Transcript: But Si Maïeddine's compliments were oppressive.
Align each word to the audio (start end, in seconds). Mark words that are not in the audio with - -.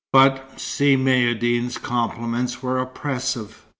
But 0.11 0.59
Si 0.59 0.97
Maïeddine's 0.97 1.77
compliments 1.77 2.63
were 2.63 2.79
oppressive. 2.79 3.67